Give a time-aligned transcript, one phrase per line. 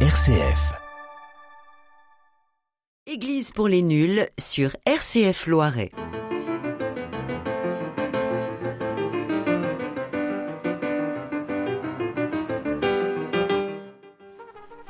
[0.00, 0.74] RCF.
[3.06, 5.88] Église pour les nuls sur RCF Loiret.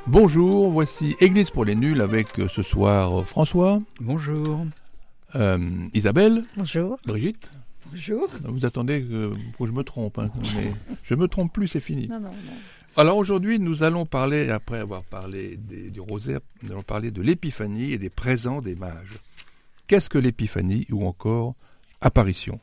[0.06, 4.64] Bonjour, voici Église pour les nuls avec euh, ce soir euh, François, Bonjour.
[5.34, 5.58] euh,
[5.94, 6.96] Isabelle, Bonjour.
[7.06, 7.50] Brigitte.
[7.90, 8.28] Bonjour.
[8.44, 12.08] Vous attendez que, que je me trompe, hein, mais je me trompe plus, c'est fini.
[12.08, 12.52] Non, non, non.
[12.98, 17.92] Alors aujourd'hui, nous allons parler, après avoir parlé du rosaire, nous allons parler de l'épiphanie
[17.92, 19.18] et des présents des mages.
[19.86, 21.54] Qu'est-ce que l'épiphanie ou encore
[22.00, 22.58] apparition?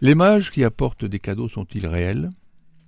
[0.00, 2.30] Les mages qui apportent des cadeaux sont-ils réels?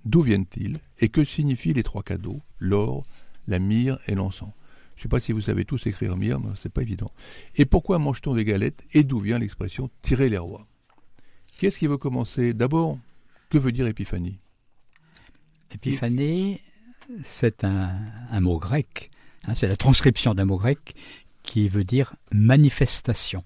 [0.03, 0.79] D'où viennent-ils?
[0.99, 2.41] Et que signifient les trois cadeaux?
[2.59, 3.03] L'or,
[3.47, 4.51] la myrrhe et l'encens.
[4.97, 7.11] Je ne sais pas si vous savez tous écrire myrrhe, mais c'est pas évident.
[7.55, 8.83] Et pourquoi mange-t-on des galettes?
[8.91, 10.67] Et d'où vient l'expression tirer les rois
[11.57, 12.53] Qu'est-ce qui veut commencer?
[12.53, 12.99] D'abord,
[13.49, 14.39] que veut dire épiphanie
[15.71, 16.61] Épiphanie,
[17.23, 17.95] c'est un,
[18.31, 19.11] un mot grec,
[19.45, 20.95] hein, c'est la transcription d'un mot grec
[21.43, 23.43] qui veut dire manifestation,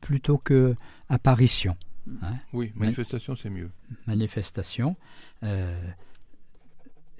[0.00, 0.74] plutôt que
[1.08, 1.76] apparition.
[2.22, 3.70] hein, Oui, manifestation, c'est mieux.
[4.06, 4.96] manifestation.
[5.42, 5.78] euh,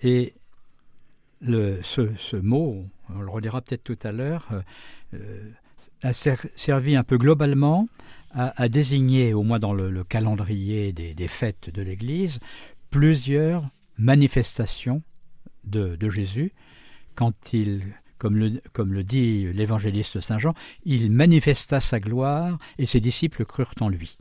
[0.02, 0.34] et
[1.40, 4.48] le, ce, ce mot, on le redira peut-être tout à l'heure,
[5.14, 5.50] euh,
[6.02, 7.88] a ser- servi un peu globalement
[8.32, 12.38] à, à désigner, au moins dans le, le calendrier des, des fêtes de l'Église,
[12.90, 15.02] plusieurs manifestations
[15.68, 16.52] de, Jésus
[17.14, 17.82] quand il,
[18.18, 23.44] comme le, comme le dit l'évangéliste Saint Jean, il manifesta sa gloire et ses disciples
[23.44, 24.18] crurent en lui.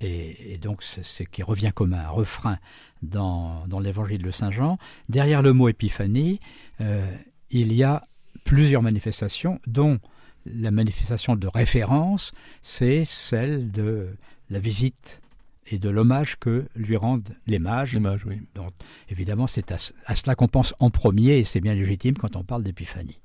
[0.00, 2.58] Et, et donc, c'est ce qui revient comme un refrain
[3.02, 4.78] dans, dans l'évangile de Saint Jean.
[5.08, 6.40] Derrière le mot épiphanie,
[6.80, 7.10] euh,
[7.50, 8.04] il y a
[8.44, 10.00] plusieurs manifestations, dont
[10.46, 14.16] la manifestation de référence, c'est celle de
[14.50, 15.20] la visite
[15.66, 17.94] et de l'hommage que lui rendent les mages.
[17.94, 18.40] Les mages, oui.
[18.54, 18.72] Donc,
[19.08, 22.36] évidemment, c'est à, ce- à cela qu'on pense en premier, et c'est bien légitime quand
[22.36, 23.18] on parle d'épiphanie.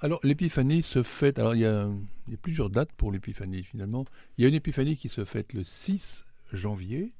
[0.00, 1.38] Alors, l'épiphanie se fête.
[1.38, 1.88] Alors, il y, a,
[2.26, 4.04] il y a plusieurs dates pour l'épiphanie, finalement.
[4.36, 7.12] Il y a une épiphanie qui se fête le 6 janvier,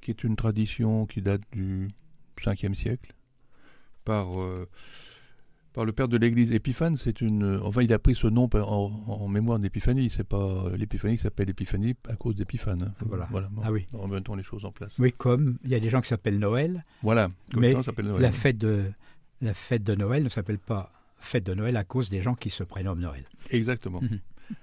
[0.00, 1.88] qui est une tradition qui date du
[2.40, 3.14] 5e siècle,
[4.04, 4.66] par, euh,
[5.78, 6.50] par le père de l'église.
[6.50, 7.60] Épiphane, c'est une.
[7.62, 10.10] Enfin, il a pris ce nom en, en mémoire d'épiphanie.
[10.10, 12.82] C'est pas l'épiphanie qui s'appelle épiphanie à cause d'épiphane.
[12.82, 12.94] hein.
[13.06, 13.28] Voilà.
[13.30, 13.48] voilà.
[13.62, 13.86] Ah oui.
[13.92, 14.98] Remettons les choses en place.
[14.98, 17.30] Oui, comme il y a des gens qui s'appellent Noël, Voilà.
[17.52, 18.20] Comme mais Noël.
[18.20, 18.90] la fête de
[19.40, 20.90] la fête de Noël ne s'appelle pas
[21.20, 23.22] fête de Noël à cause des gens qui se prénomment Noël.
[23.50, 24.00] Exactement.
[24.02, 24.18] Mhm.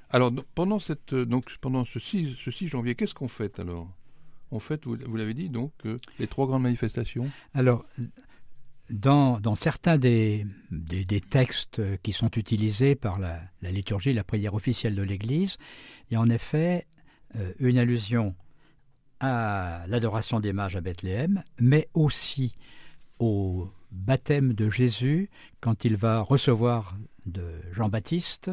[0.10, 3.88] Alors, pendant, cette, euh, donc, pendant ce 6, ce 6 janvier, qu'est-ce qu'on fête alors?
[4.52, 7.30] On fête, vous, vous l'avez dit, donc, euh, les trois grandes manifestations?
[7.54, 7.86] Alors,
[8.90, 10.46] dans, certains des,
[11.30, 15.58] textes qui sont utilisés par la, la liturgie, la prière officielle de l'Église,
[16.10, 16.86] il y a en effet
[17.36, 18.36] euh, une allusion
[19.20, 22.56] à l'adoration des mages à Bethléem, mais aussi
[23.20, 25.30] au baptême de Jésus
[25.62, 28.52] quand il va recevoir de Jean-Baptiste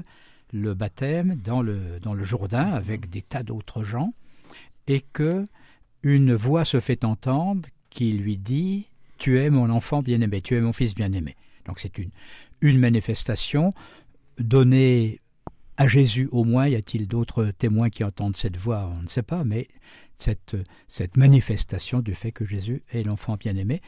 [0.53, 4.13] le baptême dans le, dans le Jourdain avec des tas d'autres gens,
[4.87, 5.47] et que
[6.03, 8.89] une voix se fait entendre qui lui dit
[9.23, 11.37] Tu es mon enfant bien-aimé, tu es mon fils bien-aimé.
[11.65, 13.73] Donc c'est une, manifestation
[14.37, 15.21] donnée
[15.77, 16.67] à Jésus au moins.
[16.67, 18.93] Y a-t-il d'autres témoins qui entendent cette voix?
[18.93, 19.69] On ne sait pas, mais
[20.17, 20.57] cette,
[21.17, 23.81] manifestation du fait que Jésus est l'enfant bien-aimé.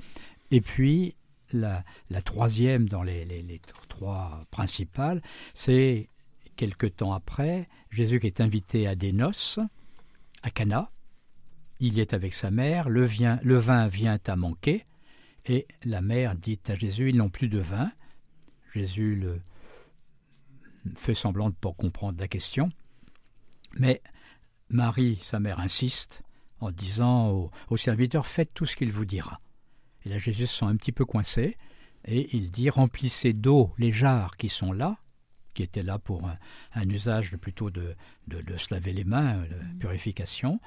[0.52, 1.16] Et puis
[1.52, 1.82] la,
[2.24, 5.20] troisième dans les, les- trois principales,
[5.52, 6.10] c'est
[6.54, 9.58] quelque temps après, Jésus qui est invité à des noces
[10.44, 10.92] à Cana.
[11.80, 13.04] Il y est avec sa mère, le
[13.56, 14.84] vin vient à manquer,
[15.46, 17.90] et la mère dit à Jésus, ils n'ont plus de vin.
[18.72, 19.40] Jésus le
[20.96, 22.70] fait semblant de ne pas comprendre la question,
[23.78, 24.02] mais
[24.68, 26.22] Marie, sa mère, insiste
[26.60, 29.40] en disant au, au serviteur, faites tout ce qu'il vous dira.
[30.04, 31.56] Et là, Jésus se sent un petit peu coincé,
[32.06, 34.98] et il dit, remplissez d'eau les jarres qui sont là,
[35.54, 36.36] qui étaient là pour un,
[36.74, 37.94] un usage plutôt de,
[38.26, 40.60] de, de se laver les mains, de purification.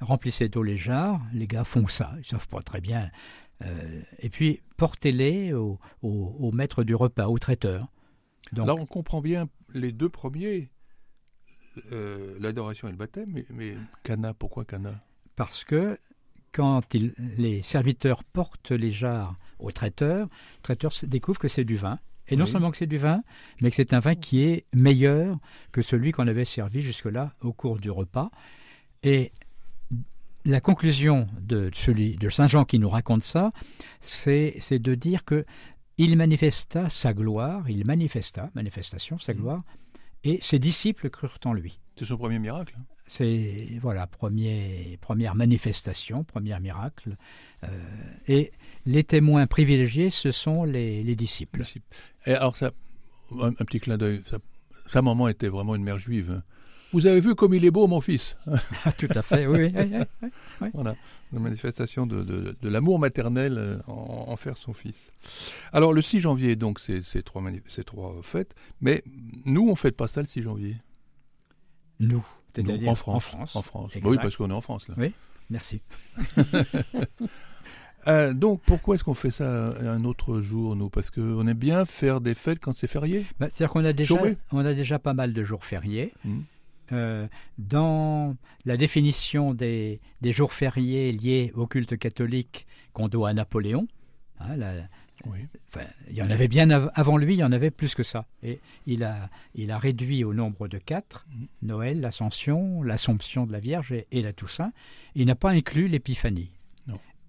[0.00, 3.10] Remplissez d'eau les jarres, les gars font ça, ils savent pas très bien.
[3.64, 7.88] Euh, et puis portez-les au, au- au maître du repas, au traiteur.
[8.52, 10.70] Donc, Alors, on comprend bien les deux premiers,
[11.92, 15.02] euh, l'adoration et le baptême, mais, mais Cana, pourquoi Cana?
[15.36, 15.98] Parce que
[16.52, 21.76] quand il- les serviteurs portent les jarres au traiteur, le traiteur découvre que c'est du
[21.76, 21.98] vin.
[22.28, 22.50] Et non Oui.
[22.50, 23.22] seulement que c'est du vin,
[23.60, 25.38] mais que c'est un vin qui est meilleur
[25.72, 28.30] que celui qu'on avait servi jusque-là au cours du repas.
[29.02, 29.32] Et
[30.44, 33.52] la conclusion de, celui, de Saint Jean qui nous raconte ça,
[34.00, 35.44] c'est de dire que
[35.96, 39.40] il manifesta sa gloire, il manifesta, manifestation, sa Mhm.
[39.40, 39.62] gloire,
[40.24, 41.78] et ses disciples crurent en lui.
[41.96, 42.76] C'est son premier miracle.
[43.06, 47.16] C'est voilà premier, première manifestation, premier miracle.
[47.62, 47.68] Euh,
[48.26, 48.50] et
[48.86, 51.62] les témoins privilégiés, ce sont les, disciples.
[52.26, 52.72] Et alors ça,
[53.40, 54.22] un, petit clin d'œil.
[54.86, 56.42] Sa maman était vraiment une mère juive.
[56.94, 58.36] Vous avez vu comme il est beau, mon fils
[58.98, 59.74] Tout à fait, oui.
[60.72, 60.94] Voilà,
[61.32, 64.94] une manifestation de, l'amour maternel euh, en, faire son fils.
[65.72, 67.42] Alors, le 6 janvier, donc, c'est ces trois,
[67.84, 69.02] trois fêtes, mais
[69.44, 70.76] nous, on ne fête pas ça le 6 janvier.
[71.98, 72.24] Nous
[72.86, 73.34] en France.
[73.54, 73.90] En France.
[73.96, 74.94] Bah oui, parce qu'on est en France, là.
[74.96, 75.12] Oui,
[75.50, 75.80] merci.
[78.06, 80.90] Euh, donc, pourquoi est-ce qu'on fait ça un autre jour, nous?
[80.90, 83.24] Parce qu'on aime bien faire des fêtes quand c'est férié?
[83.40, 84.14] Bah, C'est-à-dire qu'on a déjà,
[84.52, 86.12] on a déjà pas mal de jours fériés.
[86.22, 86.40] Mmh.
[86.92, 87.28] Euh,
[87.58, 93.88] dans la définition des, jours fériés liés au culte catholique qu'on doit à Napoléon,
[94.40, 94.56] hein,
[96.10, 98.26] il y en avait bien avant lui, il y en avait plus que ça.
[98.42, 101.46] Et il a, il a réduit au nombre de quatre mm.
[101.62, 104.72] Noël, l'Ascension, l'Assomption de la Vierge et, la Toussaint.
[105.14, 106.50] Il n'a pas inclus l'Épiphanie.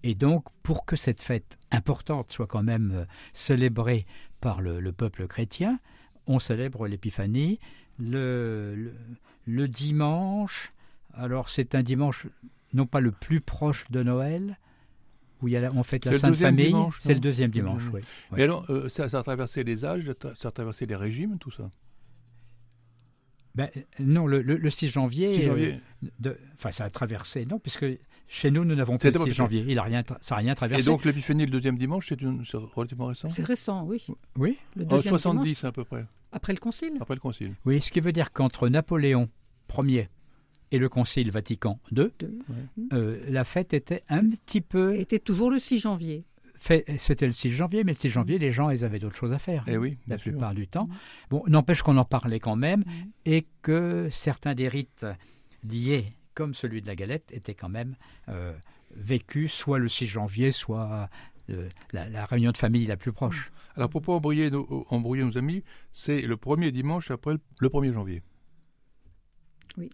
[0.08, 4.06] Et donc, pour que cette fête importante soit quand même euh, célébrée
[4.40, 5.80] par le, peuple chrétien,
[6.28, 7.60] on célèbre l'Épiphanie
[7.98, 8.94] le, le,
[9.48, 10.74] dimanche.
[11.14, 12.28] Alors, c'est un dimanche
[12.74, 14.58] non pas le plus proche de Noël,
[15.42, 16.76] où il y a, on fête la Sainte Famille.
[17.00, 18.02] C'est le deuxième dimanche, oui.
[18.32, 21.72] Mais alors, euh, ça, a traversé les âges, ça a traversé les régimes, tout ça?
[23.56, 23.70] Ben,
[24.00, 25.34] non, le, le, 6 janvier.
[25.36, 25.80] 6 janvier.
[26.26, 27.86] Euh, enfin, ça a traversé, non, puisque
[28.28, 29.66] chez nous, nous n'avons pas le 6 janvier.
[29.68, 30.84] Il a rien, ça n'a rien traversé.
[30.84, 32.20] Et donc, l'épiphanie, le deuxième dimanche, c'est
[32.54, 33.30] relativement récent?
[33.30, 34.06] C'est récent, oui.
[34.36, 34.58] Oui.
[34.76, 36.06] Le en 70 à peu près.
[36.36, 37.56] Après le Concile Après le Concile.
[37.66, 39.30] Oui, ce qui veut dire qu'entre Napoléon
[39.78, 40.10] Ier
[40.70, 42.10] et le Concile Vatican II,
[42.92, 44.94] euh, la fête était un petit peu...
[44.96, 46.26] Était toujours le 6 janvier.
[46.58, 49.40] C'était le 6 janvier, mais le 6 janvier, les gens, ils avaient d'autres choses à
[49.40, 49.64] faire.
[49.68, 50.90] Et eh oui, la plupart du temps.
[51.30, 52.84] Bon, n'empêche qu'on en parlait quand même,
[53.26, 55.06] et que certains des rites
[55.64, 57.96] liés, comme celui de la galette, étaient quand même
[58.28, 58.54] euh,
[58.94, 61.10] vécus soit le 6 janvier, soit
[61.50, 63.52] euh, la, réunion de famille la plus proche.
[63.76, 67.70] Alors, pour ne pas embrouiller nos, embrouiller nos amis, c'est le premier dimanche après le
[67.70, 68.22] 1er janvier.
[69.78, 69.90] Oui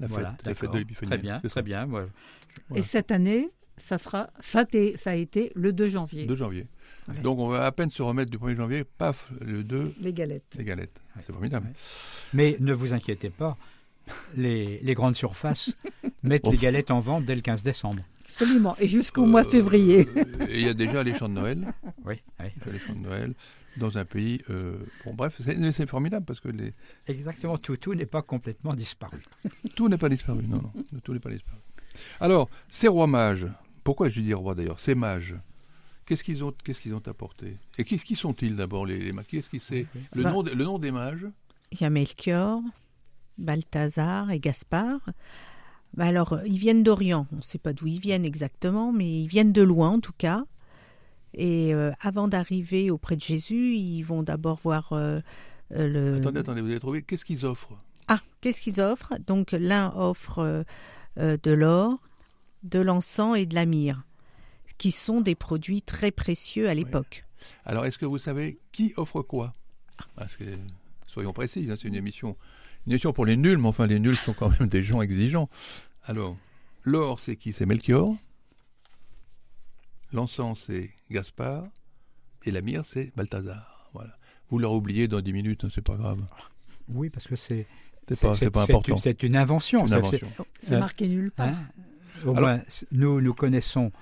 [0.00, 1.10] la fête, de l'Épiphanie.
[1.10, 1.88] Très bien, très bien.
[2.74, 4.64] Et cette année, ça, sera, ça,
[4.96, 6.26] ça a été le 2 janvier.
[6.26, 6.66] 2 janvier.
[7.22, 9.94] Donc on va à peine se remettre du 1er janvier, paf, le 2.
[10.00, 10.54] Les galettes.
[10.56, 11.00] Les galettes.
[11.26, 11.68] C'est formidable.
[12.32, 13.56] Mais ne vous inquiétez pas,
[14.36, 15.74] les, les grandes surfaces
[16.22, 18.02] mettent les galettes en vente dès le 15 décembre.
[18.30, 20.00] Absolument, et jusqu'au mois de euh, février.
[20.48, 21.66] Et il y a déjà les chants de Noël.
[22.04, 22.46] Oui, oui.
[22.72, 23.34] Les chants de Noël
[23.76, 24.40] dans un pays.
[24.50, 26.72] Euh, bon, bref, c'est formidable parce que les.
[27.06, 29.20] Exactement, tout, tout n'est pas complètement disparu.
[29.76, 31.58] tout n'est pas disparu, non, non, tout n'est pas disparu.
[32.20, 33.46] Alors, ces rois mages,
[33.82, 35.34] pourquoi je dis rois d'ailleurs Ces mages,
[36.06, 37.56] qu'est-ce qu'ils ont, qu'est-ce qu'ils ont apporté?
[37.78, 39.26] Et qui, qui sont-ils d'abord les, mages?
[39.28, 39.86] Qu'est-ce qui c'est?
[40.14, 41.26] Le, bah, nom, le nom des mages?
[41.72, 42.62] Il y a Melchior,
[43.38, 45.00] Balthazar et Gaspard.
[45.94, 47.26] Bah alors, ils viennent d'Orient.
[47.32, 50.14] On ne sait pas d'où ils viennent exactement, mais ils viennent de loin en tout
[50.16, 50.44] cas.
[51.34, 55.20] Et euh, avant d'arriver auprès de Jésus, ils vont d'abord voir euh,
[55.72, 56.16] euh, le.
[56.16, 57.76] Attendez, attendez, vous avez trouvé Qu'est-ce qu'ils offrent?
[58.08, 59.14] Ah, qu'est-ce qu'ils offrent?
[59.26, 60.64] Donc l'un offre
[61.16, 61.98] de l'or,
[62.64, 64.02] de l'encens et de la myrrhe,
[64.78, 67.24] qui sont des produits très précieux à l'époque.
[67.64, 69.54] Alors, est-ce que vous savez qui offre quoi?
[70.16, 70.44] Parce que,
[71.06, 72.36] soyons précis, hein, c'est une émission,
[72.86, 75.48] une émission pour les nuls, mais enfin, les nuls sont quand même des gens exigeants.
[76.04, 76.36] Alors,
[76.84, 77.52] l'or, c'est qui?
[77.52, 78.14] C'est Melchior.
[80.12, 81.64] L'encens, c'est Gaspard.
[82.44, 83.90] Et la myrrhe, c'est Balthazar.
[83.92, 84.16] Voilà.
[84.48, 86.24] Vous leur oubliez dans 10 minutes, hein, c'est pas grave.
[86.88, 87.66] Oui, parce que c'est.
[88.12, 88.96] C'est pas, important.
[88.96, 89.86] C'est une invention.
[89.86, 91.48] C'est marqué nulle part.
[91.48, 91.68] Hein,
[92.26, 92.60] au moins,
[92.90, 93.92] nous, nous connaissons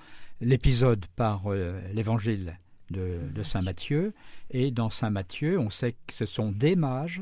[0.41, 2.59] l'épisode par euh, l'évangile
[2.91, 4.15] de, Saint Matthieu.
[4.51, 7.21] Et dans Saint Matthieu, on sait que ce sont des mages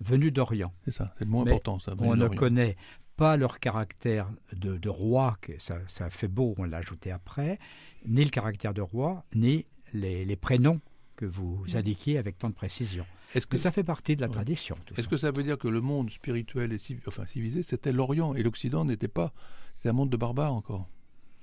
[0.00, 0.72] venus d'Orient.
[0.84, 1.78] C'est ça, c'est le moins important.
[1.78, 2.76] Ça, on ne connaît
[3.16, 7.58] pas leur caractère de, de roi, que ça, ça fait beau, on l'a ajouté après,
[8.06, 10.80] ni le caractère de roi, ni les, prénoms
[11.16, 11.76] que vous mm.
[11.76, 13.04] indiquiez avec tant de précision.
[13.34, 15.80] Est-ce que ça fait partie de la tradition Est-ce que ça veut dire que le
[15.80, 19.34] monde spirituel et enfin, civilisé, c'était l'Orient et l'Occident n'était pas,
[19.76, 20.88] c'était un monde de barbares encore,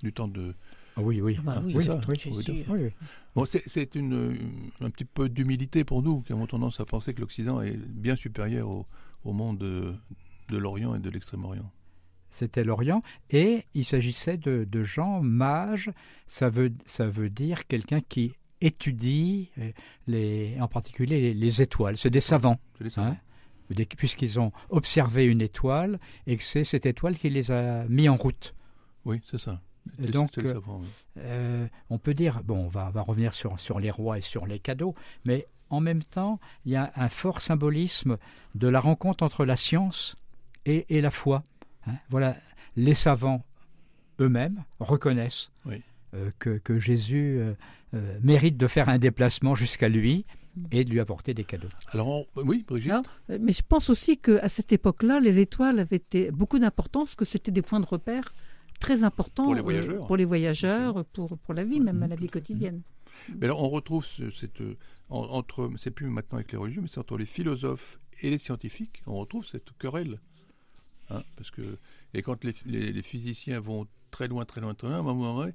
[0.01, 0.55] du temps de.
[0.97, 1.99] Ah oui, oui, bah oui, oui, ça,
[2.69, 2.89] oui,
[3.35, 4.37] Bon, c'est une,
[4.79, 8.15] un petit peu d'humilité pour nous qui avons tendance à penser que l'Occident est bien
[8.15, 8.85] supérieur au,
[9.25, 9.93] au monde de,
[10.49, 11.69] de l'Orient et de l'Extrême-Orient.
[12.29, 15.91] C'était l'Orient, et il s'agissait de, gens mages,
[16.27, 19.71] ça veut, ça veut dire quelqu'un qui étudie, euh,
[20.07, 22.59] les, en particulier les, étoiles, c'est des savants.
[22.97, 23.15] Hein,
[23.97, 28.17] puisqu'ils ont observé une étoile et que c'est cette étoile qui les a mis en
[28.17, 28.53] route.
[29.05, 29.61] Oui, c'est ça.
[29.99, 30.31] Donc,
[31.17, 34.45] euh, on peut dire, bon, on va, va revenir sur, sur les rois et sur
[34.45, 38.17] les cadeaux, mais en même temps, il y a un fort symbolisme
[38.55, 40.15] de la rencontre entre la science
[40.65, 41.43] et, et la foi.
[41.87, 42.35] Hein, voilà,
[42.75, 43.43] les savants
[44.19, 45.81] eux-mêmes reconnaissent Oui.
[46.13, 47.53] euh, que, que Jésus euh,
[47.93, 50.25] euh, mérite de faire un déplacement jusqu'à lui
[50.71, 51.67] et de lui apporter des cadeaux.
[51.89, 52.93] Alors, on- oui, Brigitte?
[53.27, 57.51] Mais je pense aussi qu'à cette époque-là, les étoiles avaient été beaucoup d'importance, que c'était
[57.51, 58.33] des points de repère
[58.79, 60.07] très importants Pour les euh, voyageurs.
[60.07, 62.81] pour, les voyageurs, pour, pour la vie, même à la vie quotidienne.
[63.39, 64.75] Mais alors, on retrouve ce- cette, euh,
[65.09, 68.37] en- entre, c'est plus maintenant avec les religieux, mais c'est entre les philosophes et les
[68.37, 70.19] scientifiques, on retrouve cette querelle.
[71.09, 71.77] Hein, parce que,
[72.13, 75.03] et quand les, les- les physiciens vont très loin, très loin, très loin, à un
[75.03, 75.53] moment donné,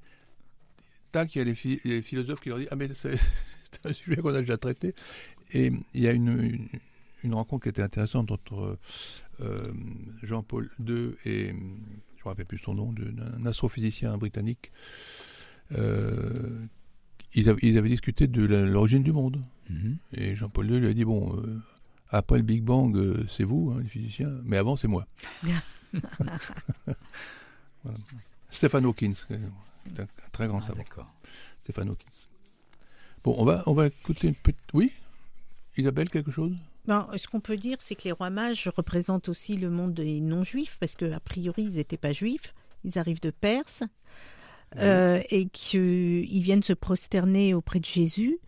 [1.13, 3.17] tac, il y a les, les philosophes qui leur disent Ah, mais c'est
[3.71, 4.95] c'est un sujet qu'on a déjà traité.
[5.53, 6.69] Et il y a une, une,
[7.25, 8.79] une rencontre qui était intéressante entre
[9.41, 9.73] euh,
[10.23, 11.53] Jean-Paul II et,
[12.21, 14.71] je ne me rappelle plus son nom, d'un astrophysicien britannique.
[15.73, 16.67] Euh,
[17.35, 19.43] ils, avaient, ils avaient discuté de l'origine du monde.
[19.71, 19.97] Mhm.
[20.13, 21.59] Et Jean-Paul II lui a dit Bon, euh,
[22.11, 25.07] après le Big Bang, euh, c'est vous, hein, les physiciens, mais avant, c'est moi.
[27.83, 27.99] Voilà.
[28.51, 30.77] Stephen Hawkins, un, très grand Ah, savant.
[30.77, 31.11] d'accord.
[31.63, 32.29] Stephen Hawkins.
[33.25, 34.61] Bon, on va, on va écouter une petite.
[34.75, 34.93] Oui?
[35.79, 36.55] Isabelle, quelque chose?
[36.87, 40.21] Ben, ce qu'on peut dire, c'est que les rois mages représentent aussi le monde des
[40.21, 43.83] non-juifs, parce qu'a priori, ils n'étaient pas juifs, ils arrivent de Perse,
[44.79, 48.39] euh, et qu'ils viennent se prosterner auprès de Jésus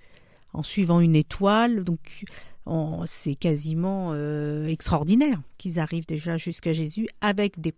[0.52, 1.84] en suivant une étoile.
[1.84, 2.24] Donc,
[2.64, 7.74] on- c'est quasiment euh, extraordinaire qu'ils arrivent déjà jusqu'à Jésus avec des,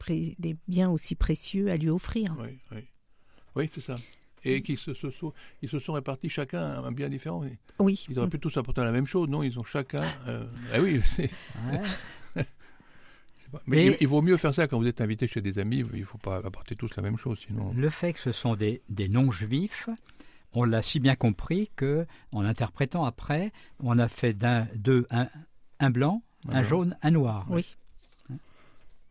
[0.68, 2.37] biens aussi précieux à lui offrir.
[2.38, 2.84] Oui, oui.
[3.56, 3.94] Oui, c'est ça.
[4.44, 5.32] Et qui se, se sont,
[5.62, 7.44] ils se sont répartis chacun un bien différent.
[7.78, 8.04] Oui.
[8.08, 9.42] Ils auraient pu tous apporter la même chose, non?
[9.42, 10.04] Ils ont chacun.
[10.28, 11.30] euh, Ah oui, c'est.
[11.70, 11.80] Ouais.
[13.66, 15.84] Mais il, il vaut mieux faire ça quand vous êtes invité chez des amis.
[15.94, 17.72] Il ne faut pas apporter tous la même chose, sinon.
[17.74, 19.88] Le fait que ce sont des, des non-juifs,
[20.52, 25.28] on l'a si bien compris que, en l'interprétant après, on a fait d'un, d'eux un,
[25.78, 26.64] un blanc, un, blanc.
[26.68, 27.46] jaune, un noir.
[27.48, 27.76] Oui.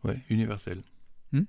[0.04, 0.82] Ouais, universel.
[1.32, 1.46] Mhm.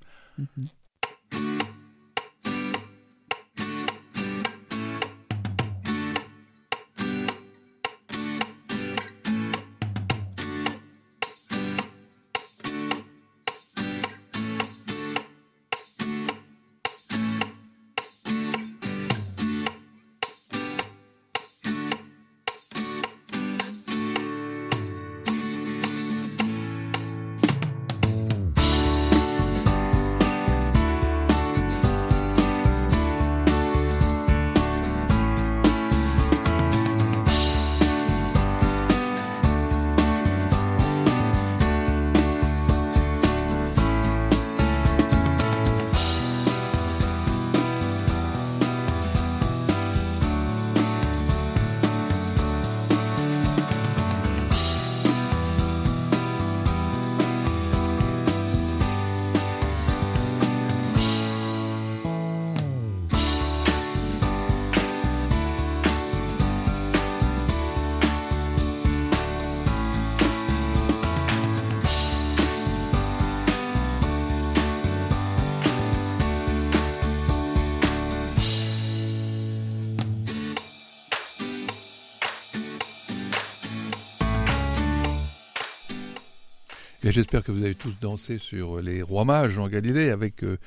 [87.05, 90.57] Et j'espère que vous avez tous dansé sur les rois mages en Galilée, avec euh,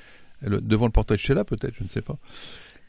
[0.40, 2.16] le- devant le portrait de Sheila, peut-être, je ne sais pas.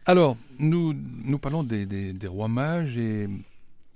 [0.06, 3.28] Alors, nous, nous parlons des, des- des rois mages et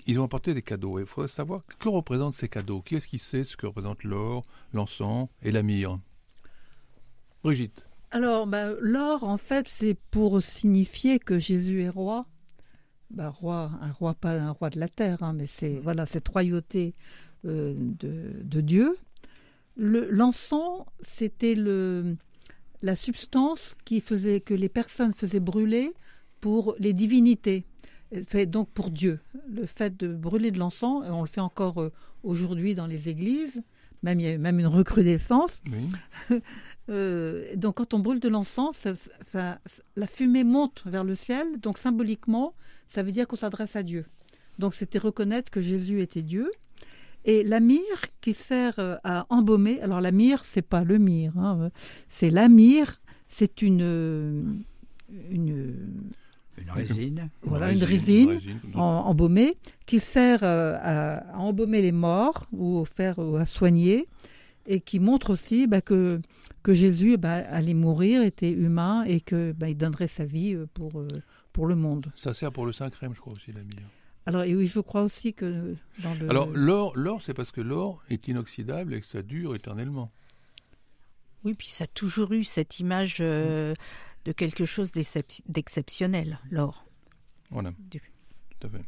[0.07, 0.99] ils ont apporté des cadeaux.
[0.99, 2.81] Il faudrait savoir que représentent ces cadeaux?
[2.81, 4.43] Qui est-ce qui sait ce que représente l'or,
[4.73, 5.99] l'encens et la myrrhe?
[7.43, 7.85] Brigitte.
[8.09, 12.25] Alors, bah, l'or, en fait, c'est pour signifier que Jésus est roi.
[13.11, 16.27] Bah, roi, un roi, pas un roi de la terre, hein, mais c'est voilà cette
[16.27, 16.95] royauté
[17.45, 18.97] euh, de, de Dieu.
[19.75, 22.15] Le- L'encens, c'était le
[22.81, 25.93] la substance qui faisait que les personnes faisaient brûler
[26.41, 27.65] pour les divinités,
[28.27, 29.19] fait donc pour Dieu.
[29.49, 33.63] Le fait de brûler de l'encens, on le fait encore euh, aujourd'hui dans les églises.
[34.03, 35.61] Même il y a même une recrudescence.
[35.71, 36.39] Oui.
[36.89, 38.91] Euh, donc quand on brûle de l'encens, ça-
[39.31, 39.59] ça-
[39.95, 42.53] la fumée monte vers le ciel, donc symboliquement,
[42.89, 44.05] ça veut dire qu'on s'adresse à Dieu.
[44.59, 46.51] Donc c'était reconnaître que Jésus était Dieu.
[47.25, 51.37] Et la myrrhe qui sert euh, à embaumer, alors la myrrhe, c'est pas le myrrhe,
[51.37, 51.69] hein, euh,
[52.09, 52.99] c'est la myrrhe,
[53.29, 54.43] c'est une, euh,
[55.31, 55.75] une,
[56.57, 57.29] Une résine.
[57.43, 58.39] voilà, une résine
[58.75, 64.07] embaumée qui sert à, à embaumer les morts ou à faire ou à soigner
[64.65, 66.19] et qui montre aussi bah, que
[66.61, 70.91] que Jésus bah, allait mourir, était humain et que bah, il donnerait sa vie pour
[71.51, 72.07] pour le monde.
[72.15, 73.89] Ça sert pour le saint crème, je crois aussi, la myrrhe.
[74.25, 77.61] Alors et oui, je crois aussi que dans le Alors, l'or, l'or c'est parce que
[77.61, 80.11] l'or est inoxydable et que ça dure éternellement.
[81.43, 83.73] Oui, puis ça a toujours eu cette image euh,
[84.23, 86.85] de quelque chose d'excep- d'exceptionnel, l'or.
[87.51, 88.01] Voilà, Du-
[88.59, 88.83] tout à fait.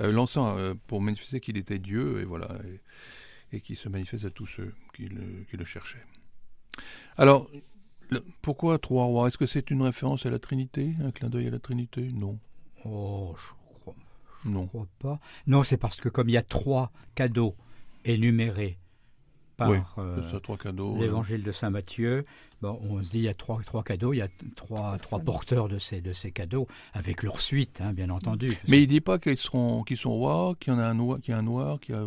[0.00, 2.58] Euh, L'encens euh, pour manifester qu'il était Dieu et voilà
[3.52, 6.04] et, et qu'il se manifeste à tous ceux qui le, qui le cherchaient.
[7.16, 7.48] Alors,
[8.08, 9.28] le- pourquoi trois rois?
[9.28, 12.10] Est-ce que c'est une référence à la Trinité, un clin d'œil à la Trinité?
[12.12, 12.38] Non,
[12.84, 13.59] Oh, je
[14.44, 14.66] non.
[14.66, 15.20] crois pas.
[15.46, 17.54] Non, c'est parce que comme il y a trois cadeaux
[18.04, 18.78] énumérés
[19.56, 20.96] par Oui, euh, trois cadeaux.
[20.96, 22.24] euh, l'évangile de saint Matthieu,
[22.62, 25.18] bon, on se dit il y a trois, trois cadeaux, il y a trois, trois
[25.20, 28.56] porteurs de ces, de ces cadeaux, avec leur suite, hein, bien entendu.
[28.68, 31.20] Mais il dit pas qu'ils seront, qu'ils sont rois, qu'il y en a un noir,
[31.20, 32.06] qu'il y a un noir, qu'il y a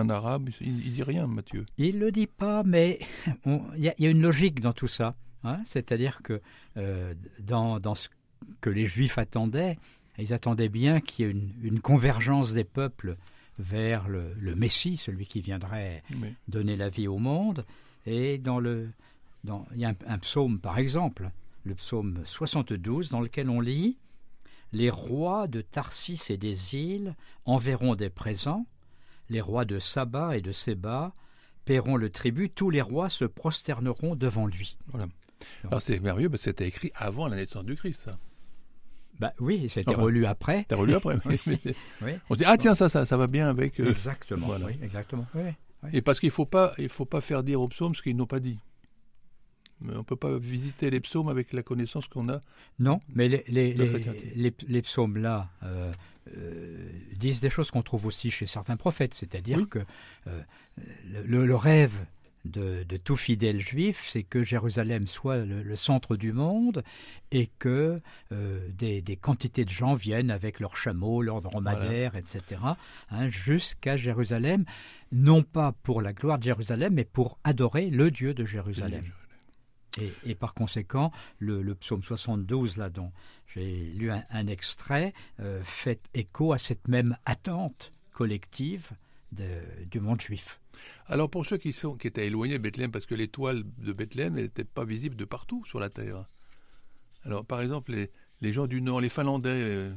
[0.00, 0.48] un arabe.
[0.62, 1.66] Il, il dit rien, Matthieu.
[1.76, 3.00] Il le dit pas, mais
[3.44, 5.14] on- il y, a- il y a une logique dans tout ça.
[5.44, 5.58] hein.
[5.64, 6.40] C'est-à-dire que
[6.78, 8.08] euh, dans, dans ce
[8.62, 9.76] que les Juifs attendaient,
[10.18, 13.16] ils attendaient bien qu'il y ait une, une convergence des peuples
[13.58, 16.02] vers le, le Messie, celui qui viendrait
[16.48, 17.64] donner la vie au monde.
[18.06, 18.90] Et dans le,
[19.44, 21.30] dans, il y a un, un psaume, par exemple,
[21.64, 23.98] le psaume 72, dans lequel on lit
[24.72, 28.66] Les rois de Tarsis et des îles enverront des présents,
[29.28, 31.12] les rois de Saba et de Séba
[31.64, 34.78] paieront le tribut, tous les rois se prosterneront devant lui.
[35.64, 38.00] alors c'est merveilleux, parce que c'était écrit avant la naissance du Christ.
[38.04, 38.18] Ça.
[39.18, 40.64] Bah oui, c'était Enfin, relu après.
[40.68, 41.40] T'as relu après Oui.
[41.46, 41.60] mais-
[42.02, 42.12] Oui.
[42.30, 43.80] On dit ah tiens ça ça, ça va bien avec.
[43.80, 44.46] euh, Exactement.
[44.46, 44.66] voilà.
[44.66, 45.26] Oui, exactement.
[45.34, 45.50] Oui.
[45.92, 48.26] Et parce qu'il faut pas il faut pas faire dire aux psaumes ce qu'ils n'ont
[48.26, 48.58] pas dit.
[49.80, 52.42] Mais on peut pas visiter les psaumes avec la connaissance qu'on a.
[52.80, 55.92] Non, mais les, les, les, les psaumes-là euh,
[56.36, 59.78] euh, disent des choses qu'on trouve aussi chez certains prophètes, c'est-à-dire que
[61.24, 61.96] le, le rêve
[62.48, 66.82] de, de tout fidèle juif, c'est que Jérusalem soit le, le centre du monde
[67.30, 67.96] et que
[68.32, 72.42] euh, des, des quantités de gens viennent avec leurs chameaux, leurs dromadaires, etc.,
[73.10, 74.64] hein, jusqu'à Jérusalem,
[75.12, 79.04] non pas pour la gloire de Jérusalem, mais pour adorer le Dieu de Jérusalem.
[80.00, 83.10] Et, et par conséquent, le, le psaume 72, là, dont
[83.54, 88.90] j'ai lu un, un extrait, euh, fait écho à cette même attente collective
[89.32, 90.60] de- du monde juif.
[91.06, 94.34] Alors pour ceux qui sont qui étaient éloignés de Bethléem, parce que l'étoile de Bethléem
[94.34, 96.26] n'était pas visible de partout sur la terre.
[97.24, 97.92] Alors par exemple
[98.40, 99.92] les, gens du Nord, les Finlandais, euh,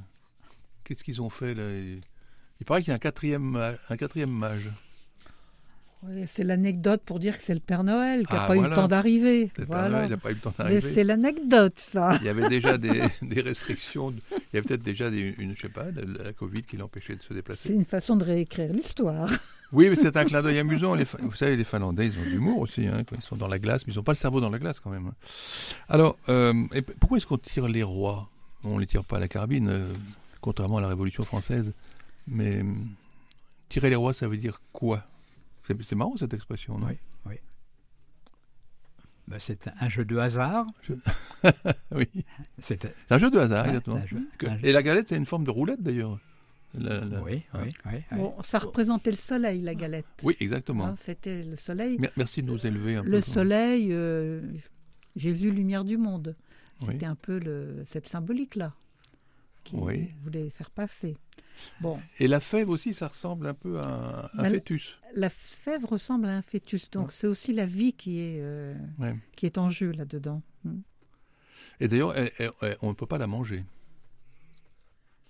[0.84, 1.64] qu'est-ce qu'ils ont fait là?
[2.60, 3.56] Il, paraît qu'il y a un quatrième
[3.90, 4.70] un quatrième mage.
[6.04, 8.60] Oui, c'est l'anecdote pour dire que c'est le Père Noël qui n'a Ah, pas eu
[8.60, 8.76] voilà.
[8.76, 9.52] le temps d'arriver.
[9.56, 9.90] C'est le Père Voilà.
[9.90, 10.94] Noël, il n'a pas eu le temps Mais d'arriver.
[10.94, 12.18] c'est l'anecdote, ça.
[12.22, 14.12] Il y avait déjà des, des restrictions.
[14.32, 17.16] Il y avait peut-être déjà des, une, je sais pas, la, la Covid qui l'empêchait
[17.16, 17.74] de se C'est déplacer.
[17.74, 19.30] une façon de réécrire l'histoire.
[19.74, 20.96] Oui, mais c'est un clin d'œil amusant.
[20.96, 22.88] Les, vous savez, les Finlandais, ils ont de l'humour aussi.
[22.88, 24.60] Hein, quand ils sont dans la glace, mais ils n'ont pas le cerveau dans la
[24.60, 25.08] glace quand même.
[25.08, 25.14] hein.
[25.88, 28.28] Alors, euh, et pourquoi est-ce qu'on tire les rois?
[28.66, 29.94] On ne les tire pas à la carabine, euh,
[30.42, 31.72] contrairement à la Révolution française.
[32.28, 32.64] Mais euh,
[33.70, 35.06] tirer les rois, ça veut dire quoi?
[35.68, 36.88] C'est c'est marrant cette expression, non?
[37.26, 37.36] Oui.
[39.28, 40.66] Ben, c'est un jeu de hasard.
[41.92, 42.06] Oui.
[42.60, 43.96] C'est un jeu de hasard, Ouais, exactement.
[43.98, 44.68] un jeu- Que- un jeu.
[44.68, 46.20] Et la galette, c'est une forme de roulette d'ailleurs.
[46.74, 47.60] La- la- Oui, hein.
[47.64, 48.18] oui, oui, oui.
[48.18, 50.06] Bon, ça représentait le soleil, la galette.
[50.24, 50.86] Oui, exactement.
[50.88, 51.98] Hein, C'était le soleil.
[51.98, 53.10] Mer- Merci de nous élever un peu.
[53.10, 54.42] Le soleil, euh,
[55.16, 56.36] Jésus, lumière du monde.
[56.82, 56.90] Oui.
[56.94, 58.74] C'était un peu le, cette symbolique-là
[59.64, 60.12] qui Oui.
[60.24, 61.16] voulait faire passer.
[61.82, 64.98] Bon, Et la fève aussi, ça ressemble un peu à un, un Bah, fœtus.
[65.16, 67.14] la fève ressemble à un fœtus, donc Ouais.
[67.14, 69.16] c'est aussi la vie qui est, euh, Ouais.
[69.36, 70.42] qui est en jeu là-dedans.
[70.66, 70.80] Hmm.
[71.80, 73.64] Et d'ailleurs, elle- elle- elle- on ne peut pas la manger.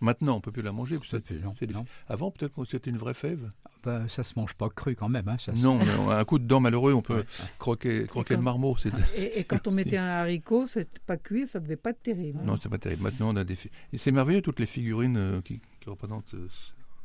[0.04, 0.98] Maintenant, on ne peut plus la manger.
[1.08, 1.24] C'est-
[1.60, 1.86] c'est non.
[2.08, 3.50] Avant, peut-être que c'était une vraie fève.
[3.84, 5.28] Ben, ça se mange pas cru quand même.
[5.28, 7.26] Hein, ça se- Non, un coup de dent malheureux, on peut Ouais.
[7.60, 8.76] croquer, croquer quand- le marmot.
[8.78, 12.02] c'est- Et, et quand on mettait un haricot, c'était pas cuit, ça devait pas être
[12.02, 12.40] terrible.
[12.44, 13.04] Non, c'est pas terrible.
[13.04, 13.58] Maintenant, on a des.
[13.94, 16.48] Et c'est merveilleux toutes les figurines euh, qui, qui représentent euh,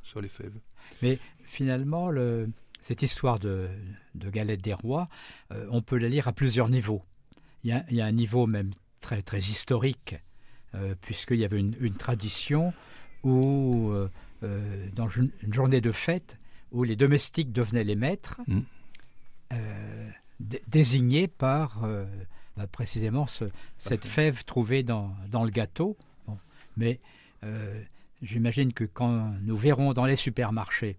[0.04, 0.54] sur les fèves.
[1.02, 2.48] Mais finalement, le-
[2.80, 3.68] cette histoire de,
[4.14, 5.08] de galette des rois,
[5.50, 7.02] euh, on peut la lire à plusieurs niveaux.
[7.64, 10.14] Il y a, il y a un niveau même très, très historique,
[10.74, 12.72] euh, puisqu'il y avait une, une tradition
[13.24, 14.08] où, euh,
[14.94, 16.38] dans une, une journée de fête,
[16.70, 18.60] où les domestiques devenaient les maîtres, Mm.
[20.40, 21.80] dé- désignés par
[22.56, 23.44] bah, précisément ce-
[23.78, 25.96] cette fève trouvée dans, dans le gâteau.
[26.26, 26.38] Bon.
[26.76, 27.00] Mais
[28.22, 30.96] j'imagine que quand nous verrons dans les supermarchés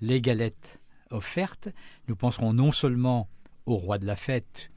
[0.00, 0.78] les galettes
[1.10, 1.68] offertes,
[2.06, 3.28] nous penserons non seulement
[3.66, 4.70] au roi de la fête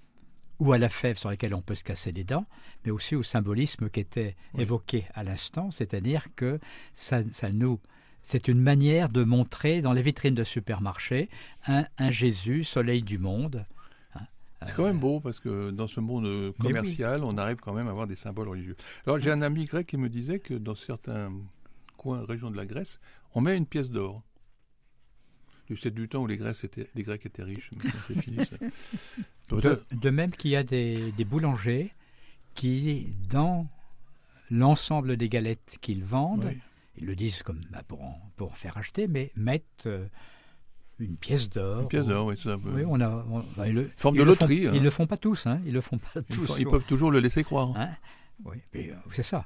[0.59, 2.45] ou à la fève sur laquelle on peut se casser les dents,
[2.85, 4.61] mais aussi au symbolisme qui était Oui.
[4.63, 6.59] évoqué à l'instant, c'est-à-dire que
[6.93, 7.79] ça, ça nous,
[8.21, 11.29] c'est une manière de montrer dans les vitrines de supermarchés
[11.67, 13.65] un, un Jésus, soleil du monde.
[14.15, 14.21] hein.
[14.63, 16.67] C'est quand même beau parce que dans ce monde euh, oui.
[16.67, 18.75] commercial, on arrive quand même à avoir des symboles religieux.
[19.07, 21.31] Alors j'ai un ami grec qui me disait que dans certains
[22.01, 22.99] coins, régions de la Grèce,
[23.35, 24.23] on met une pièce d'or.
[25.79, 27.69] C'est du temps où les Grecs étaient, les Grecs étaient riches.
[28.21, 28.57] Fini, ça.
[29.51, 31.91] De, même qu'il y a des, des boulangers
[32.55, 33.67] qui, dans
[34.49, 36.57] l'ensemble des galettes qu'ils vendent, Oui.
[36.97, 40.05] ils le disent comme bah, pour, en, pour en faire acheter, mais mettent euh,
[40.99, 41.81] une pièce d'or.
[41.83, 42.69] Une pièce d'or, oui, c'est un peu.
[42.71, 43.09] Oui, on a.
[43.29, 44.71] on- bah, ils le- Forme ils de le font- loterie, hein.
[44.73, 45.59] Ils le font pas tous, hein.
[45.65, 46.45] Ils le font pas Ils, tous.
[46.47, 47.75] font- ils peuvent toujours le laisser croire.
[47.77, 47.89] hein?
[48.45, 49.45] Oui, euh, c'est ça.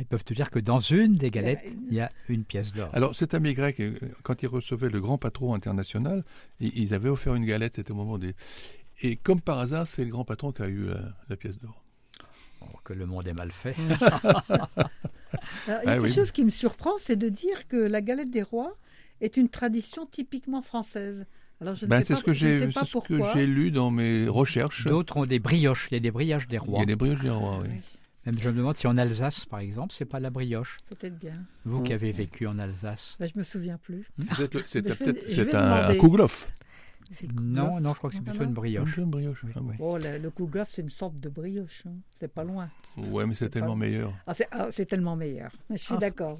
[0.00, 2.88] Ils peuvent te dire que dans une des galettes, il y a une pièce d'or.
[2.92, 6.24] Alors, cet ami grec, euh, quand il recevait le grand patron international,
[6.60, 8.34] ils avaient offert une galette, c'était au moment des.
[9.02, 11.82] Et comme par hasard, c'est le grand patron qui a eu la, la pièce d'or.
[12.60, 13.74] Oh, que le monde est mal fait.
[13.98, 14.70] Alors,
[15.66, 16.12] il y a Ah quelque oui.
[16.12, 18.76] chose qui me surprend, c'est de dire que la galette des rois
[19.20, 21.26] est une tradition typiquement française.
[21.60, 23.46] Alors je ne Ben, sais c'est pas, ce que je sais pas ce que j'ai
[23.46, 24.86] lu dans mes recherches.
[24.86, 25.88] D'autres ont des brioches.
[25.90, 26.80] Il y a des brioches des Il rois.
[26.80, 27.68] y a des brioches des rois, oui.
[27.70, 27.80] Oui,
[28.26, 30.78] Même je me demande si en Alsace, par exemple, c'est pas la brioche.
[30.88, 31.34] Peut-être bien.
[31.64, 31.96] Vous qui Mm.
[31.96, 33.16] avez vécu en Alsace.
[33.20, 34.06] Ben, je me souviens plus.
[34.18, 36.48] Je je c'est un, un kouglof.
[37.38, 38.44] Non, non, je crois que c'est plutôt non.
[38.46, 38.96] une brioche.
[38.96, 39.74] Une brioche, Oui, ah oui.
[39.78, 41.82] Oh, le, le kouglof, c'est une sorte de brioche.
[41.86, 41.92] hein.
[42.18, 42.70] C'est pas loin.
[42.96, 44.12] Ouais, mais c'est pas- tellement meilleur.
[44.26, 45.50] Ah, c'est ah, c'est tellement meilleur.
[45.70, 45.98] Je suis Ah.
[46.00, 46.38] d'accord.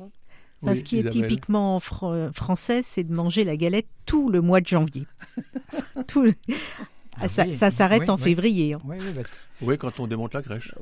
[0.63, 1.29] Enfin, Oui, ce qui est Isabelle.
[1.29, 5.07] typiquement fr- français, c'est de manger la galette tout le mois de janvier.
[6.09, 6.35] Tout le-
[7.17, 8.23] Ah ça oui, ça s'arrête oui, en oui.
[8.23, 8.73] février.
[8.75, 8.81] hein.
[8.85, 9.23] Oui, oui, bah,
[9.61, 10.75] Oui, quand on démonte la crèche.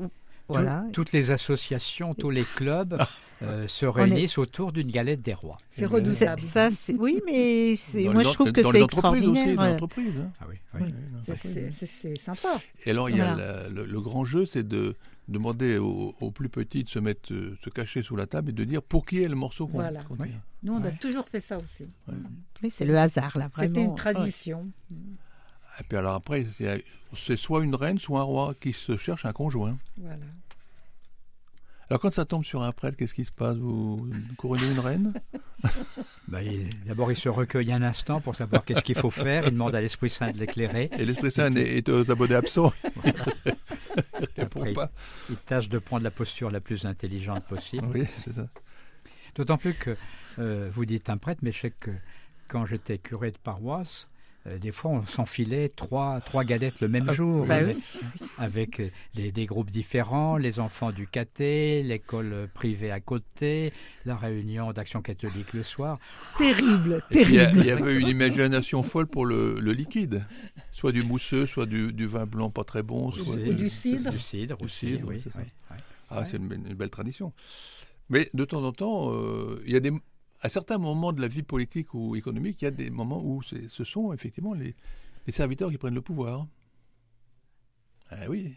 [0.49, 0.83] Voilà.
[0.87, 2.99] tout- toutes les associations, tous les clubs
[3.43, 5.59] euh, se est- réunissent autour d'une galette des rois.
[5.71, 6.41] C'est redoutable.
[6.41, 7.75] Ça, c'est oui, mais
[8.13, 9.57] moi je trouve que c'est entreprises aussi, extraordinaire.
[9.57, 10.31] dans euh, l'entreprise, hein.
[10.41, 10.81] Ah oui, Oui.
[11.25, 11.75] C'est- l'entreprise.
[11.79, 12.61] C'est c'est sympa.
[12.87, 14.95] Et alors, il y a la- le, le grand jeu, c'est de
[15.29, 18.53] demander aux, aux plus petits de se mettre, euh, se cacher sous la table et
[18.53, 20.03] de dire pour qui est le morceau qu'on Voilà.
[20.03, 20.29] qu'on Oui.
[20.29, 20.41] tire.
[20.65, 21.85] Nous, on a toujours fait ça aussi.
[22.63, 23.69] Oui, c'est le hasard là, vraiment.
[23.75, 24.69] C'était une tradition.
[25.81, 26.47] Et puis alors après,
[27.17, 29.79] c'est soit une reine, soit un roi qui se cherche un conjoint.
[29.97, 30.25] Voilà.
[31.93, 33.59] Alors quand ça tombe sur un prêtre, qu'est-ce qui se passe?
[33.59, 34.09] Vous
[34.39, 35.13] couronnez une reine?
[36.27, 36.39] Bah,
[36.87, 39.45] D'abord, il se recueille un instant pour savoir qu'est-ce qu'il faut faire.
[39.47, 40.89] Il demande à l'Esprit Saint de l'éclairer.
[40.99, 42.73] Et l'Esprit Saint est est aux abonnés absents.
[44.39, 44.91] Après, pas.
[45.29, 47.87] Il tâche de prendre la posture la plus intelligente possible.
[47.95, 48.49] Oui, c'est ça.
[49.35, 49.97] D'autant plus que
[50.39, 51.91] euh, vous dites un prêtre, mais je sais que
[52.49, 54.09] quand j'étais curé de paroisse,
[54.61, 58.27] des fois on s'enfilait trois, trois galettes le même jour, bah avec, oui.
[58.39, 63.73] avec, euh, des, des groupes différents, les enfants du caté, l'école euh, privée à côté,
[64.05, 65.99] la réunion d'action catholique le soir.
[66.39, 67.61] Terrible, Et puis, il y, a- terrible.
[67.61, 70.25] il y avait une imagination folle pour le, le liquide.
[70.73, 73.13] Soit du mousseux, soit du, du vin blanc pas très bon.
[73.13, 74.11] soit du cidre.
[74.11, 75.23] Du cidre aussi, cidre, oui.
[76.11, 76.25] Ah, Ouais.
[76.27, 77.33] c'est une, belle- une belle tradition.
[78.11, 79.93] Mais de temps en temps, euh, il y a des,
[80.43, 83.43] à certains moments de la vie politique ou économique, il y a des moments où
[83.43, 84.75] ce sont effectivement les,
[85.27, 86.47] les serviteurs qui prennent le pouvoir.
[88.11, 88.55] Ah oui.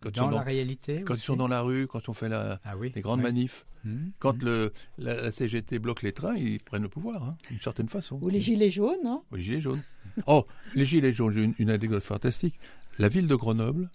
[0.00, 2.12] Quand, ils Dans sont la dans, réalité quand ils sont dans la rue, quand on
[2.12, 2.92] fait la, Ah oui.
[2.94, 3.24] les grandes oui.
[3.24, 4.12] manifs, Mhm.
[4.18, 4.44] quand Mhm.
[4.44, 8.18] le, la, la CGT bloque les trains, ils prennent le pouvoir, hein, d'une certaine façon.
[8.20, 9.82] Ou les gilets jaunes, hein Ou les gilets jaunes.
[10.26, 12.58] Oh, les gilets jaunes, j'ai une, une anecdote fantastique.
[12.98, 13.90] La ville de Grenoble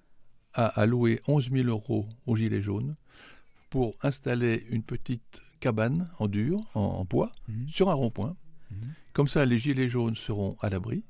[0.54, 2.96] a alloué 11 000 euros aux gilets jaunes
[3.70, 7.68] pour installer une petite cabane en dur, en, en bois, Mhm.
[7.70, 8.36] sur un rond-point.
[8.72, 8.78] Mhm.
[9.14, 11.04] Comme ça, les gilets jaunes seront à l'abri.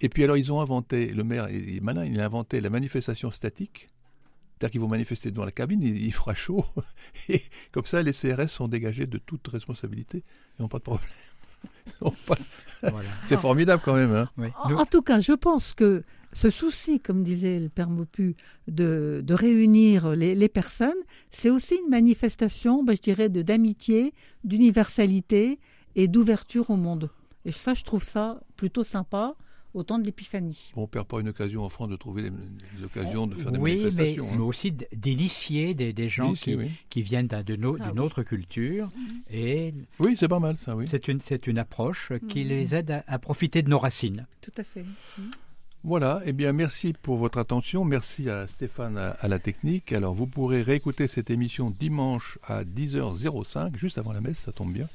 [0.00, 2.70] Et puis alors, ils ont inventé, le maire il est malin, il a inventé la
[2.70, 3.88] manifestation statique.
[4.52, 6.64] C'est-à-dire qu'ils vont manifester devant la cabine, il, il fera chaud.
[7.28, 10.24] Et comme ça, les CRS sont dégagés de toute responsabilité.
[10.58, 11.08] Ils n'ont pas de problème.
[12.00, 12.36] Pas-
[12.90, 13.08] Voilà.
[13.26, 14.12] C'est formidable quand même.
[14.12, 14.28] Hein.
[14.36, 14.48] Oui.
[14.62, 18.36] En, Nous- en tout cas, je pense que ce souci, comme disait le père Maupu,
[18.66, 20.92] de, de réunir les, les personnes,
[21.30, 24.12] c'est aussi une manifestation, ben, je dirais, de d'amitié,
[24.44, 25.58] d'universalité
[25.96, 27.10] et d'ouverture au monde.
[27.44, 29.34] Et ça, je trouve ça plutôt sympa
[29.74, 30.70] au temps de l'Épiphanie.
[30.76, 33.52] On ne perd pas une occasion en France de trouver des, des occasions de faire
[33.52, 34.26] des oui, mais, manifestations.
[34.30, 34.40] mais hein.
[34.40, 36.70] aussi d- d'initier des, des gens Oui, qui, c'est- oui.
[36.90, 38.04] qui viennent d'un- d'une au- Ah d'une oui.
[38.06, 38.90] autre culture.
[39.30, 40.86] Et Oui, c'est pas mal ça, oui.
[40.88, 42.48] c'est une, c'est une approche qui Mhm.
[42.48, 44.26] les aide à, à profiter de nos racines.
[44.40, 44.84] Tout à fait.
[45.84, 47.84] Voilà, eh bien merci pour votre attention.
[47.84, 49.92] Merci à Stéphane à, à la technique.
[49.92, 54.72] Alors vous pourrez réécouter cette émission dimanche à 10h05, juste avant la messe, ça tombe
[54.72, 54.88] bien.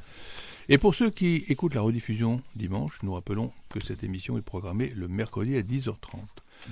[0.70, 4.94] Et pour ceux qui écoutent la rediffusion dimanche, nous rappelons que cette émission est programmée
[4.96, 5.96] le mercredi à 10h30.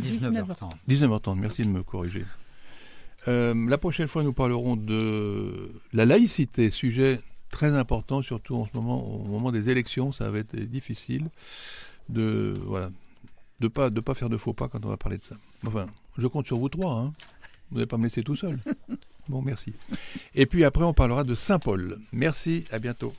[0.02, 0.72] 19h30.
[0.88, 2.26] 19h30, merci de me corriger.
[3.28, 8.72] Euh, la prochaine fois, nous parlerons de la laïcité, sujet très important, surtout en ce
[8.74, 11.30] moment, au moment des élections, ça va être difficile
[12.08, 12.90] de voilà,
[13.62, 15.36] de pas de pas faire de faux pas quand on va parler de ça.
[15.66, 15.86] Enfin,
[16.18, 17.14] je compte sur vous trois, hein.
[17.70, 18.60] Vous n'allez pas me laisser tout seul.
[19.30, 19.72] Bon, merci.
[20.34, 22.00] Et puis après, on parlera de Saint Paul.
[22.12, 23.14] Merci, à bientôt.